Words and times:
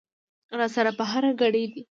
را 0.59 0.67
سره 0.75 0.91
په 0.97 1.03
هر 1.11 1.23
ګړي 1.41 1.63
دي 1.73 1.79